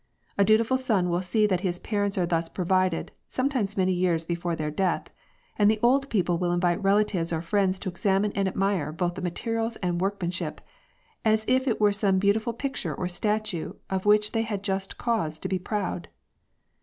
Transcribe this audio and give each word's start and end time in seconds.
A 0.35 0.43
dutiful 0.43 0.77
son 0.77 1.11
will 1.11 1.21
see 1.21 1.45
that 1.45 1.59
his 1.61 1.77
parents 1.77 2.17
are 2.17 2.25
thus 2.25 2.49
provided, 2.49 3.11
sometimes 3.27 3.77
many 3.77 3.91
years 3.93 4.25
before 4.25 4.55
their 4.55 4.71
death, 4.71 5.11
and 5.59 5.69
the 5.69 5.77
old 5.83 6.09
people 6.09 6.39
will 6.39 6.51
invite 6.51 6.81
relatives 6.81 7.31
or 7.31 7.39
friends 7.43 7.77
to 7.77 7.89
examine 7.89 8.31
and 8.33 8.47
admire 8.47 8.91
both 8.91 9.13
the 9.13 9.21
materials 9.21 9.75
and 9.75 10.01
workmanship, 10.01 10.59
as 11.23 11.45
if 11.47 11.67
it 11.67 11.79
were 11.79 11.93
some 11.93 12.17
beautiful 12.17 12.51
picture 12.51 12.95
or 12.95 13.07
statue 13.07 13.73
of 13.91 14.07
which 14.07 14.31
they 14.31 14.41
had 14.41 14.63
just 14.63 14.97
cause 14.97 15.37
to 15.37 15.47
be 15.47 15.59
proud. 15.59 16.07